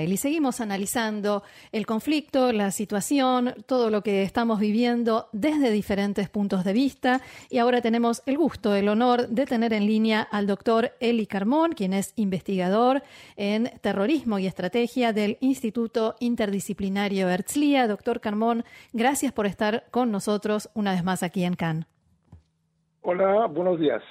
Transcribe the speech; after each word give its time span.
Y 0.00 0.16
seguimos 0.16 0.60
analizando 0.60 1.42
el 1.70 1.84
conflicto, 1.84 2.52
la 2.52 2.70
situación, 2.70 3.54
todo 3.66 3.90
lo 3.90 4.02
que 4.02 4.22
estamos 4.22 4.58
viviendo 4.58 5.28
desde 5.32 5.70
diferentes 5.70 6.30
puntos 6.30 6.64
de 6.64 6.72
vista. 6.72 7.20
Y 7.50 7.58
ahora 7.58 7.82
tenemos 7.82 8.22
el 8.24 8.38
gusto, 8.38 8.74
el 8.74 8.88
honor 8.88 9.28
de 9.28 9.44
tener 9.44 9.72
en 9.72 9.86
línea 9.86 10.22
al 10.22 10.46
doctor 10.46 10.92
Eli 11.00 11.26
Carmón, 11.26 11.72
quien 11.72 11.92
es 11.92 12.14
investigador 12.16 13.02
en 13.36 13.70
terrorismo 13.80 14.38
y 14.38 14.46
estrategia 14.46 15.12
del 15.12 15.36
Instituto 15.40 16.16
Interdisciplinario 16.20 17.28
Herzliya. 17.28 17.86
Doctor 17.86 18.20
Carmón, 18.20 18.64
gracias 18.92 19.32
por 19.32 19.46
estar 19.46 19.84
con 19.90 20.10
nosotros 20.10 20.70
una 20.74 20.92
vez 20.92 21.04
más 21.04 21.22
aquí 21.22 21.44
en 21.44 21.54
Cannes. 21.54 21.86
Hola, 23.02 23.46
buenos 23.46 23.80
días. 23.80 24.02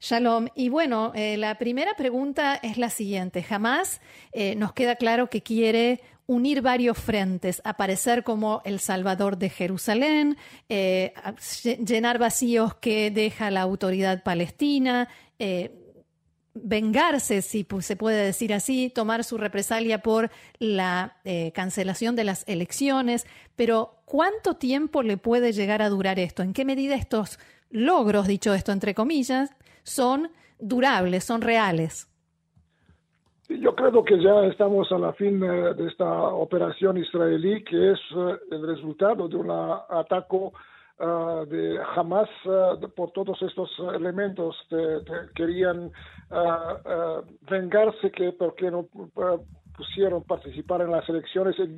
Shalom. 0.00 0.46
Y 0.54 0.68
bueno, 0.68 1.12
eh, 1.14 1.36
la 1.36 1.58
primera 1.58 1.94
pregunta 1.94 2.54
es 2.62 2.78
la 2.78 2.88
siguiente. 2.88 3.42
Jamás 3.42 4.00
eh, 4.32 4.54
nos 4.54 4.72
queda 4.72 4.94
claro 4.94 5.28
que 5.28 5.42
quiere 5.42 6.00
unir 6.26 6.62
varios 6.62 6.98
frentes, 6.98 7.60
aparecer 7.64 8.22
como 8.22 8.62
el 8.64 8.78
Salvador 8.78 9.38
de 9.38 9.48
Jerusalén, 9.48 10.36
eh, 10.68 11.14
llenar 11.84 12.18
vacíos 12.18 12.74
que 12.74 13.10
deja 13.10 13.50
la 13.50 13.62
autoridad 13.62 14.22
palestina, 14.22 15.08
vengarse, 16.52 17.40
si 17.40 17.66
se 17.80 17.96
puede 17.96 18.26
decir 18.26 18.52
así, 18.52 18.92
tomar 18.94 19.24
su 19.24 19.38
represalia 19.38 20.02
por 20.02 20.30
la 20.58 21.16
cancelación 21.54 22.14
de 22.14 22.24
las 22.24 22.44
elecciones. 22.46 23.26
Pero, 23.56 24.02
¿cuánto 24.04 24.54
tiempo 24.54 25.02
le 25.02 25.16
puede 25.16 25.52
llegar 25.52 25.80
a 25.80 25.88
durar 25.88 26.18
esto? 26.18 26.42
¿En 26.42 26.52
qué 26.52 26.66
medida 26.66 26.94
estos 26.94 27.38
logros, 27.70 28.26
dicho 28.26 28.54
esto 28.54 28.72
entre 28.72 28.94
comillas, 28.94 29.50
son 29.88 30.30
durables, 30.58 31.24
son 31.24 31.42
reales. 31.42 32.08
Yo 33.48 33.74
creo 33.74 34.04
que 34.04 34.22
ya 34.22 34.44
estamos 34.44 34.92
a 34.92 34.98
la 34.98 35.12
fin 35.14 35.40
de 35.40 35.86
esta 35.88 36.06
operación 36.06 36.98
israelí, 36.98 37.64
que 37.64 37.92
es 37.92 37.98
eh, 38.14 38.36
el 38.50 38.66
resultado 38.66 39.26
de 39.26 39.36
un 39.36 39.50
ataque 39.50 40.50
eh, 41.00 41.46
de 41.48 41.78
Hamas 41.96 42.28
por 42.94 43.10
todos 43.12 43.40
estos 43.40 43.70
elementos 43.94 44.54
que 44.68 45.00
querían 45.34 45.90
vengarse 47.50 48.10
que 48.10 48.32
porque 48.32 48.70
no 48.70 48.86
pusieron 49.78 50.24
participar 50.24 50.82
en 50.82 50.90
las 50.90 51.08
elecciones 51.08 51.54
y 51.56 51.76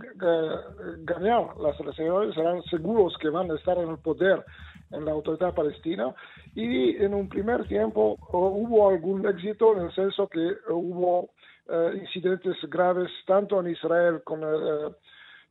ganar 1.05 1.55
las 1.59 1.79
elecciones 1.79 2.35
serán 2.35 2.63
seguros 2.63 3.15
que 3.21 3.29
van 3.29 3.51
a 3.51 3.55
estar 3.57 3.77
en 3.77 3.91
el 3.91 3.99
poder 3.99 4.43
en 4.91 5.05
la 5.05 5.13
autoridad 5.13 5.55
palestina 5.55 6.15
y 6.55 6.97
en 6.97 7.13
un 7.13 7.29
primer 7.29 7.69
tiempo 7.69 8.19
hubo 8.33 8.89
algún 8.89 9.27
éxito 9.27 9.77
en 9.77 9.85
el 9.85 9.95
senso 9.95 10.27
que 10.29 10.55
hubo 10.71 11.29
eh, 11.69 11.99
incidentes 12.01 12.57
graves 12.71 13.11
tanto 13.27 13.61
en 13.61 13.69
Israel 13.69 14.23
con 14.25 14.43
eh, 14.43 14.95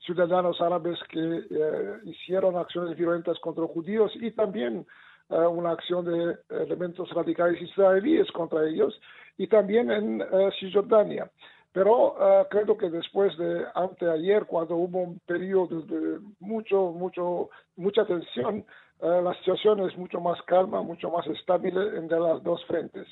ciudadanos 0.06 0.60
árabes 0.60 0.98
que 1.08 1.20
eh, 1.20 1.94
hicieron 2.06 2.58
acciones 2.58 2.98
violentas 2.98 3.38
contra 3.40 3.66
judíos 3.68 4.12
y 4.16 4.32
también 4.32 4.86
una 5.30 5.74
acción 5.74 6.06
de 6.06 6.38
elementos 6.50 7.08
radicales 7.12 7.62
israelíes 7.62 8.32
contra 8.32 8.68
ellos 8.68 9.00
y 9.38 9.46
también 9.46 9.92
en 9.92 10.24
Cisjordania. 10.60 11.30
Pero 11.72 12.16
creo 12.50 12.78
que 12.78 12.90
después 12.90 13.38
de 13.38 13.64
anteayer, 13.76 14.46
cuando 14.48 14.76
hubo 14.76 15.00
un 15.04 15.20
periodo 15.20 15.82
de 15.82 16.20
mucho, 16.40 16.92
mucho, 16.92 17.50
mucha 17.76 18.06
tensión, 18.06 18.66
eh, 19.02 19.22
la 19.24 19.34
situación 19.36 19.80
es 19.80 19.98
mucho 19.98 20.20
más 20.20 20.42
calma, 20.44 20.82
mucho 20.82 21.10
más 21.10 21.26
estable 21.28 21.70
entre 21.98 22.20
las 22.20 22.44
dos 22.44 22.64
frentes. 22.66 23.08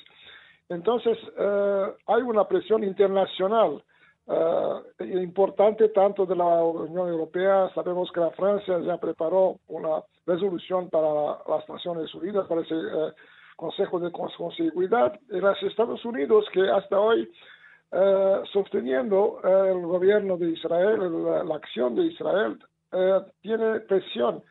Entonces, 0.68 1.16
eh, 1.38 1.86
hay 2.06 2.22
una 2.22 2.46
presión 2.46 2.84
internacional 2.84 3.82
eh, 4.26 4.82
importante 5.22 5.88
tanto 5.88 6.26
de 6.26 6.36
la 6.36 6.62
Unión 6.62 7.08
Europea. 7.08 7.70
Sabemos 7.74 8.12
que 8.12 8.20
la 8.20 8.30
Francia 8.32 8.78
ya 8.80 8.98
preparó 8.98 9.56
una 9.68 10.02
resolución 10.26 10.90
para 10.90 11.38
las 11.48 11.66
Naciones 11.66 12.14
Unidas, 12.14 12.46
para 12.46 12.60
ese 12.60 12.74
Consejo 13.56 13.98
de 13.98 14.12
Seguridad. 14.56 15.18
Y 15.30 15.40
los 15.40 15.62
Estados 15.62 16.04
Unidos, 16.04 16.44
que 16.52 16.68
hasta 16.68 17.00
hoy, 17.00 17.30
sosteniendo 18.52 19.40
el 19.44 19.80
gobierno 19.86 20.36
de 20.36 20.50
Israel, 20.50 21.00
la, 21.48 21.54
acción 21.54 21.94
de 21.94 22.02
Israel, 22.06 22.58
tiene 23.40 23.80
presión 23.80 24.42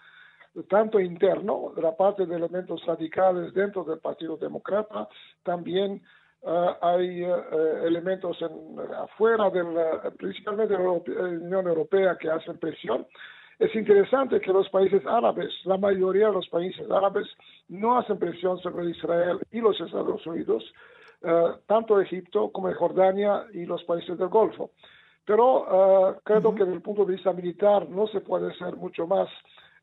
tanto 0.64 1.00
interno, 1.00 1.72
de 1.76 1.82
la 1.82 1.96
parte 1.96 2.26
de 2.26 2.36
elementos 2.36 2.84
radicales 2.86 3.54
dentro 3.54 3.84
del 3.84 4.00
Partido 4.00 4.38
Demócrata, 4.38 5.08
también 5.44 6.02
eh, 6.42 6.76
hay 6.82 7.24
eh, 7.24 7.34
elementos 7.86 8.38
en, 8.42 8.80
afuera, 8.96 9.50
del, 9.50 9.68
principalmente 10.18 10.76
de 10.78 10.84
la 10.84 10.92
Unión 10.92 11.68
Europea, 11.68 12.18
que 12.18 12.30
hacen 12.30 12.58
presión. 12.58 13.06
Es 13.60 13.74
interesante 13.76 14.40
que 14.40 14.54
los 14.54 14.70
países 14.70 15.04
árabes, 15.08 15.52
la 15.66 15.78
mayoría 15.78 16.28
de 16.28 16.34
los 16.34 16.48
países 16.48 16.90
árabes, 16.92 17.28
no 17.70 17.98
hacen 17.98 18.20
presión 18.20 18.60
sobre 18.60 18.92
Israel 18.92 19.40
y 19.52 19.62
los 19.62 19.80
Estados 19.82 20.26
Unidos, 20.28 20.64
eh, 21.24 21.54
tanto 21.66 22.00
Egipto 22.00 22.52
como 22.52 22.72
Jordania 22.76 23.46
y 23.54 23.66
los 23.66 23.84
países 23.86 24.18
del 24.18 24.28
Golfo. 24.28 24.72
Pero 25.26 26.22
creo 26.24 26.56
que 26.56 26.64
desde 26.64 26.76
el 26.76 26.82
punto 26.82 27.04
de 27.04 27.16
vista 27.16 27.34
militar 27.34 27.90
no 27.90 28.08
se 28.08 28.22
puede 28.22 28.54
ser 28.56 28.78
mucho 28.78 29.08
más 29.08 29.28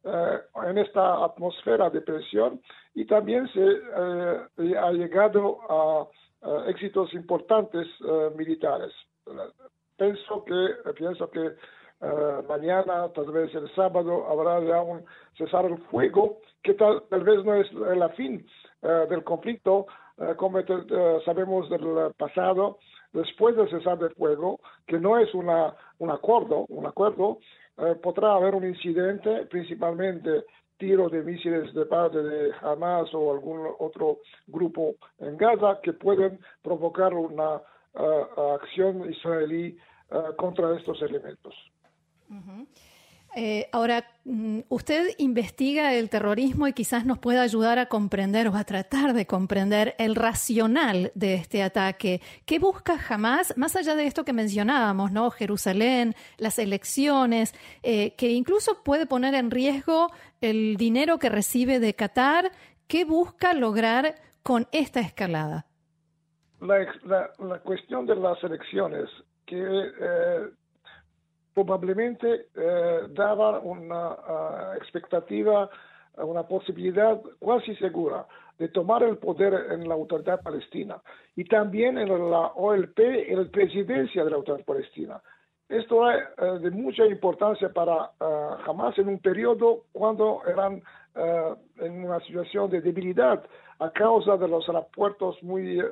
eh, 0.02 0.38
en 0.66 0.78
esta 0.78 1.22
atmósfera 1.22 1.90
de 1.90 2.00
presión 2.00 2.62
y 2.94 3.04
también 3.04 3.46
se 3.48 4.78
ha 4.78 4.90
llegado 4.92 5.60
a, 5.68 6.06
éxitos 6.68 7.12
importantes 7.14 7.86
militares. 8.36 8.92
Pienso 9.96 10.44
que, 10.44 10.92
pienso 10.94 11.30
que 11.30 11.52
mañana, 12.48 13.08
tal 13.14 13.30
vez 13.32 13.54
el 13.54 13.72
sábado, 13.74 14.26
habrá 14.28 14.60
ya 14.60 14.82
un 14.82 15.04
cesar 15.36 15.64
el 15.66 15.78
fuego, 15.90 16.38
que 16.62 16.74
tal, 16.74 17.02
vez 17.10 17.44
no 17.44 17.54
es 17.54 17.72
la 17.72 18.08
fin 18.10 18.46
del 18.82 19.24
conflicto, 19.24 19.86
como 20.36 20.60
sabemos 21.24 21.70
del 21.70 22.12
pasado, 22.16 22.78
después 23.14 23.56
del 23.56 23.70
cesar 23.70 23.98
del 23.98 24.14
fuego, 24.14 24.60
que 24.86 24.98
no 24.98 25.18
es 25.18 25.32
una, 25.34 25.74
un 25.98 26.10
acuerdo, 26.10 26.66
un 26.68 26.86
acuerdo, 26.86 27.38
eh, 27.78 27.96
podrá 28.02 28.34
haber 28.34 28.54
un 28.54 28.64
incidente, 28.64 29.46
principalmente 29.46 30.44
tiro 30.76 31.08
de 31.08 31.22
misiles 31.22 31.72
de 31.72 31.86
parte 31.86 32.22
de 32.22 32.52
Hamas 32.60 33.12
o 33.14 33.32
algún 33.32 33.66
otro 33.78 34.18
grupo 34.46 34.94
en 35.18 35.36
Gaza 35.36 35.80
que 35.82 35.92
pueden 35.92 36.38
provocar 36.62 37.14
una 37.14 37.60
eh, 37.94 38.26
acción 38.54 39.10
israelí 39.10 39.76
eh, 40.10 40.18
contra 40.36 40.76
estos 40.76 41.00
elementos. 41.02 41.54
Eh, 43.36 43.68
ahora, 43.72 44.06
mm, 44.24 44.60
usted 44.68 45.08
investiga 45.18 45.92
el 45.94 46.08
terrorismo 46.08 46.68
y 46.68 46.72
quizás 46.72 47.04
nos 47.04 47.18
pueda 47.18 47.42
ayudar 47.42 47.80
a 47.80 47.86
comprender 47.86 48.46
o 48.46 48.54
a 48.54 48.62
tratar 48.62 49.12
de 49.12 49.26
comprender 49.26 49.96
el 49.98 50.14
racional 50.14 51.10
de 51.16 51.34
este 51.34 51.64
ataque. 51.64 52.20
¿Qué 52.46 52.60
busca 52.60 52.96
jamás, 52.96 53.56
más 53.56 53.74
allá 53.74 53.96
de 53.96 54.06
esto 54.06 54.24
que 54.24 54.32
mencionábamos, 54.32 55.10
¿no? 55.10 55.30
Jerusalén, 55.30 56.14
las 56.38 56.60
elecciones, 56.60 57.54
eh, 57.82 58.14
que 58.14 58.30
incluso 58.30 58.84
puede 58.84 59.06
poner 59.06 59.34
en 59.34 59.50
riesgo 59.50 60.12
el 60.40 60.76
dinero 60.76 61.18
que 61.18 61.28
recibe 61.28 61.80
de 61.80 61.94
Qatar? 61.94 62.52
¿Qué 62.86 63.04
busca 63.04 63.52
lograr 63.52 64.14
con 64.44 64.68
esta 64.70 65.00
escalada? 65.00 65.66
La, 66.60 67.58
cuestión 67.64 68.06
de 68.06 68.14
las 68.14 68.42
elecciones, 68.44 69.10
que 69.44 69.58
eh, 69.58 70.48
probablemente 71.54 72.48
eh, 72.54 73.00
daba 73.10 73.60
una 73.60 74.10
uh, 74.10 74.76
expectativa, 74.76 75.70
una 76.16 76.42
posibilidad 76.42 77.20
casi 77.40 77.74
segura 77.76 78.26
de 78.58 78.68
tomar 78.68 79.02
el 79.02 79.18
poder 79.18 79.72
en 79.72 79.88
la 79.88 79.94
autoridad 79.94 80.42
palestina 80.42 81.00
y 81.36 81.44
también 81.44 81.98
en 81.98 82.08
la 82.08 82.52
OLP, 82.54 82.98
en 82.98 83.44
la 83.44 83.50
presidencia 83.50 84.24
de 84.24 84.30
la 84.30 84.36
autoridad 84.36 84.64
palestina. 84.64 85.22
Esto 85.68 86.10
es 86.10 86.22
uh, 86.38 86.58
de 86.58 86.70
mucha 86.70 87.06
importancia 87.06 87.72
para 87.72 88.10
uh, 88.20 88.70
Hamas 88.70 88.98
en 88.98 89.08
un 89.08 89.18
periodo 89.20 89.84
cuando 89.92 90.42
eran 90.46 90.82
uh, 91.16 91.56
en 91.84 92.04
una 92.04 92.20
situación 92.20 92.70
de 92.70 92.80
debilidad 92.80 93.44
a 93.78 93.90
causa 93.90 94.36
de 94.36 94.48
los 94.48 94.68
aeropuertos 94.68 95.42
muy 95.42 95.82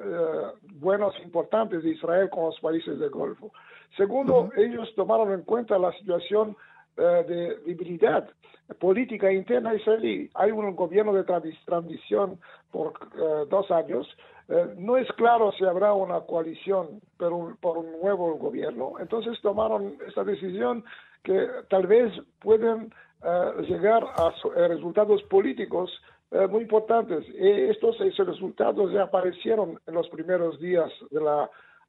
buenos, 0.74 1.14
importantes 1.22 1.82
de 1.82 1.90
Israel 1.90 2.30
con 2.30 2.44
los 2.44 2.60
países 2.60 2.98
del 2.98 3.10
Golfo. 3.10 3.52
Segundo, 3.96 4.50
ellos 4.56 4.92
tomaron 4.94 5.32
en 5.32 5.42
cuenta 5.42 5.78
la 5.78 5.92
situación 5.92 6.56
eh, 6.96 7.02
de 7.02 7.56
debilidad 7.66 8.28
política 8.78 9.30
interna 9.30 9.74
israelí. 9.74 10.30
Hay 10.34 10.50
un 10.50 10.74
gobierno 10.74 11.12
de 11.12 11.24
transición 11.24 12.38
por 12.70 12.92
dos 13.48 13.70
años. 13.70 14.08
No 14.78 14.96
es 14.96 15.10
claro 15.12 15.52
si 15.52 15.64
habrá 15.64 15.92
una 15.92 16.20
coalición 16.20 17.00
por 17.18 17.32
un, 17.32 17.56
por 17.56 17.76
un 17.76 17.92
nuevo 18.00 18.34
gobierno. 18.36 18.94
Entonces 18.98 19.38
tomaron 19.42 19.96
esta 20.06 20.24
decisión 20.24 20.84
que 21.22 21.48
tal 21.68 21.86
vez 21.86 22.12
pueden 22.40 22.92
llegar 23.68 24.04
a 24.16 24.34
resultados 24.68 25.22
políticos 25.24 25.90
muy 26.50 26.62
importantes. 26.62 27.24
Y 27.28 27.70
estos, 27.70 27.98
resultados 27.98 28.92
ya 28.92 29.04
aparecieron 29.04 29.78
en 29.86 29.94
los 29.94 30.08
primeros 30.08 30.58
días 30.58 30.90
del 31.10 31.28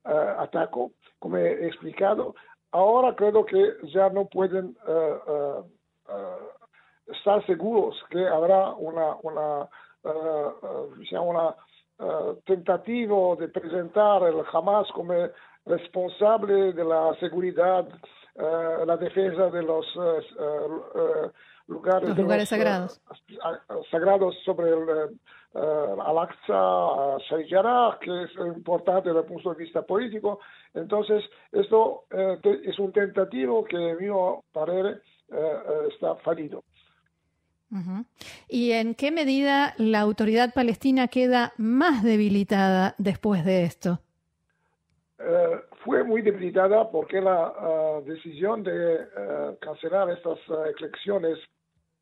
ataque, 0.03 0.87
como 1.19 1.37
he 1.37 1.67
explicado. 1.67 2.35
Ahora 2.71 3.15
creo 3.15 3.45
que 3.45 3.73
ya 3.93 4.09
no 4.09 4.25
pueden 4.25 4.75
estar 7.07 7.45
seguros 7.45 7.95
que 8.09 8.27
habrá 8.27 8.73
una, 8.73 9.15
una, 9.23 9.69
una 11.21 11.55
tentativa 12.45 13.35
de 13.37 13.47
presentar 13.47 14.23
el 14.23 14.43
Hamas 14.51 14.91
como 14.91 15.13
responsable 15.65 16.73
de 16.73 16.83
la 16.83 17.15
seguridad, 17.19 17.87
la 18.35 18.97
defensa 18.97 19.49
de 19.49 19.63
los 19.63 19.85
lugares, 21.67 22.17
lugares 22.17 22.49
sagrados. 22.49 23.01
sagrados 23.91 24.35
sobre 24.43 24.69
el 24.69 25.19
Al-Aqsa, 25.53 27.17
Sharijara, 27.29 27.97
que 28.01 28.23
es 28.23 28.31
importante 28.55 29.09
desde 29.09 29.21
el 29.21 29.25
punto 29.27 29.53
de 29.53 29.63
vista 29.63 29.81
político. 29.81 30.39
Entonces, 30.73 31.23
esto 31.51 32.05
es 32.09 32.79
un 32.79 32.91
tentativo 32.91 33.63
que, 33.63 33.77
en 33.77 33.97
mi 33.97 34.07
parecer, 34.51 35.01
está 35.91 36.15
fallido. 36.15 36.63
¿Y 38.47 38.71
en 38.71 38.93
qué 38.93 39.11
medida 39.11 39.73
la 39.77 39.99
autoridad 40.01 40.53
palestina 40.53 41.07
queda 41.07 41.53
más 41.57 42.03
debilitada 42.03 42.93
después 42.97 43.45
de 43.45 43.63
esto? 43.63 43.99
Eh, 45.17 45.59
fue 45.83 46.03
muy 46.03 46.21
debilitada 46.21 46.89
porque 46.89 47.19
la 47.19 47.53
ah, 47.57 48.01
decisión 48.05 48.63
de 48.63 48.95
eh, 48.95 49.57
cancelar 49.59 50.09
estas 50.09 50.39
ah, 50.49 50.65
elecciones 50.79 51.37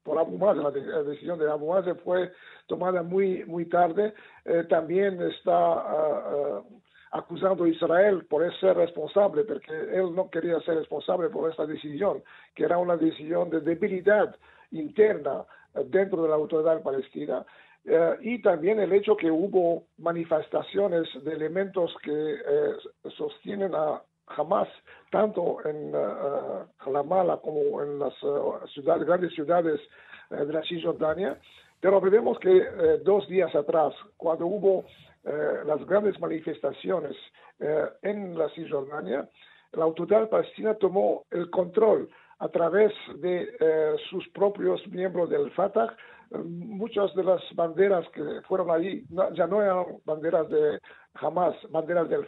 por 0.03 0.17
Abu 0.17 0.37
Mazen, 0.37 0.63
la, 0.63 1.03
decisión 1.03 1.39
de 1.39 1.49
Abu 1.49 1.71
Mazen 1.71 1.97
fue 1.97 2.31
tomada 2.67 3.03
muy, 3.03 3.43
muy 3.45 3.65
tarde. 3.65 4.13
Eh, 4.45 4.65
también 4.69 5.21
está 5.21 5.53
ah, 5.53 6.63
acusando 7.11 7.63
a 7.63 7.69
Israel 7.69 8.25
por 8.29 8.41
ser 8.59 8.77
responsable, 8.77 9.43
porque 9.43 9.71
él 9.71 10.15
no 10.15 10.29
quería 10.29 10.59
ser 10.61 10.75
responsable 10.75 11.29
por 11.29 11.49
esta 11.49 11.65
decisión, 11.65 12.23
que 12.55 12.63
era 12.63 12.77
una 12.77 12.97
decisión 12.97 13.49
de 13.49 13.61
debilidad 13.61 14.35
interna 14.71 15.43
dentro 15.87 16.23
de 16.23 16.29
la 16.29 16.35
autoridad 16.35 16.81
palestina. 16.81 17.45
Eh, 17.85 18.17
y 18.21 18.41
también 18.41 18.79
el 18.79 18.93
hecho 18.93 19.17
que 19.17 19.31
hubo 19.31 19.83
manifestaciones 19.97 21.07
de 21.23 21.33
elementos 21.33 21.95
que 22.03 22.11
eh, 22.11 22.73
sostienen 23.17 23.73
a 23.73 24.01
Hamas, 24.27 24.69
tanto 25.09 25.57
en 25.65 25.93
uh, 25.93 27.41
como 27.41 27.81
en 27.83 27.99
las 27.99 28.13
ciudades, 28.73 29.05
grandes 29.05 29.33
ciudades 29.33 29.81
de 30.29 30.53
la 30.53 30.63
Cisjordania. 30.63 31.37
Pero 31.81 31.99
vemos 31.99 32.39
que 32.39 32.61
dos 33.03 33.27
días 33.27 33.53
atrás, 33.53 33.93
cuando 34.15 34.45
hubo 34.45 34.85
las 35.65 35.85
grandes 35.85 36.17
manifestaciones 36.21 37.17
en 38.03 38.37
la 38.37 38.47
Cisjordania, 38.51 39.27
la 39.73 39.83
autoridad 39.83 40.29
palestina 40.29 40.75
tomó 40.75 41.25
el 41.31 41.49
control 41.49 42.09
a 42.41 42.49
través 42.49 42.91
de 43.17 43.55
eh, 43.59 43.95
sus 44.09 44.27
propios 44.29 44.85
miembros 44.87 45.29
del 45.29 45.51
Fatah. 45.51 45.95
Muchas 46.31 47.13
de 47.15 47.23
las 47.23 47.41
banderas 47.55 48.07
que 48.09 48.23
fueron 48.47 48.71
allí 48.71 49.03
ya 49.33 49.47
no 49.47 49.61
eran 49.61 49.85
banderas 50.05 50.47
de 50.49 50.79
Hamas, 51.15 51.55
banderas 51.69 52.07
del, 52.09 52.25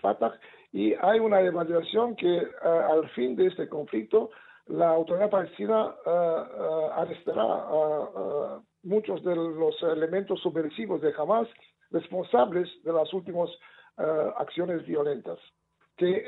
Fatah, 0.00 0.38
y 0.72 0.94
hay 0.94 1.18
una 1.18 1.40
evaluación 1.40 2.14
que 2.14 2.36
eh, 2.36 2.48
al 2.62 3.08
fin 3.10 3.34
de 3.34 3.46
este 3.46 3.68
conflicto 3.68 4.30
la 4.66 4.90
autoridad 4.90 5.30
palestina 5.30 5.86
uh, 6.06 6.92
arrestará 6.94 7.42
a 7.42 8.60
muchos 8.84 9.24
de 9.24 9.34
los 9.34 9.82
elementos 9.82 10.38
subversivos 10.40 11.00
de 11.00 11.12
Hamas 11.18 11.48
responsables 11.90 12.68
de 12.84 12.92
las 12.92 13.12
últimas 13.12 13.50
acciones 14.36 14.86
violentas, 14.86 15.38
que 15.96 16.24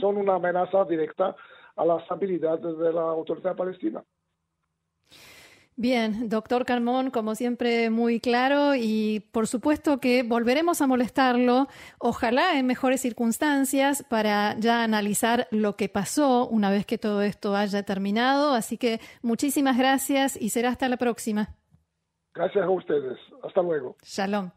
son 0.00 0.16
una 0.16 0.34
amenaza 0.34 0.84
directa 0.86 1.36
a 1.76 1.84
la 1.84 1.98
estabilidad 1.98 2.58
de 2.58 2.92
la 2.92 3.02
autoridad 3.02 3.54
palestina. 3.54 4.02
Bien, 5.76 6.28
doctor 6.28 6.66
Carmón, 6.66 7.10
como 7.10 7.34
siempre, 7.34 7.88
muy 7.88 8.20
claro 8.20 8.74
y 8.74 9.20
por 9.32 9.46
supuesto 9.46 10.00
que 10.00 10.22
volveremos 10.22 10.82
a 10.82 10.86
molestarlo, 10.86 11.66
ojalá 11.98 12.58
en 12.58 12.66
mejores 12.66 13.00
circunstancias 13.00 14.04
para 14.08 14.54
ya 14.58 14.84
analizar 14.84 15.48
lo 15.50 15.76
que 15.76 15.88
pasó 15.88 16.46
una 16.46 16.70
vez 16.70 16.84
que 16.84 16.98
todo 16.98 17.22
esto 17.22 17.56
haya 17.56 17.82
terminado. 17.84 18.52
Así 18.52 18.76
que 18.76 19.00
muchísimas 19.22 19.78
gracias 19.78 20.40
y 20.40 20.50
será 20.50 20.68
hasta 20.68 20.88
la 20.90 20.98
próxima. 20.98 21.56
Gracias 22.34 22.64
a 22.64 22.70
ustedes. 22.70 23.18
Hasta 23.42 23.62
luego. 23.62 23.96
Shalom. 24.02 24.50